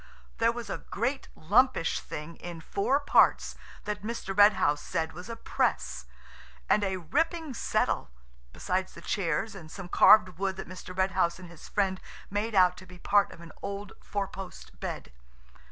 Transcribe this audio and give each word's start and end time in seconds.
There 0.39 0.51
was 0.51 0.67
a 0.67 0.79
great 0.79 1.27
lumpish 1.35 1.99
thing 1.99 2.35
in 2.37 2.59
four 2.59 2.99
parts 2.99 3.55
that 3.83 4.01
Mr. 4.01 4.35
Red 4.35 4.53
House 4.53 4.81
said 4.81 5.13
was 5.13 5.29
a 5.29 5.35
press, 5.35 6.07
and 6.67 6.83
a 6.83 6.97
ripping 6.97 7.53
settle–besides 7.53 8.95
the 8.95 9.01
chairs, 9.01 9.53
and 9.53 9.69
some 9.69 9.89
carved 9.89 10.39
wood 10.39 10.55
that 10.55 10.67
Mr. 10.67 10.97
Red 10.97 11.11
House 11.11 11.37
and 11.37 11.51
his 11.51 11.69
friend 11.69 12.01
made 12.31 12.55
out 12.55 12.77
to 12.77 12.87
be 12.87 12.97
part 12.97 13.31
of 13.31 13.41
an 13.41 13.51
old 13.61 13.93
four 14.03 14.27
post 14.27 14.79
bed. 14.79 15.11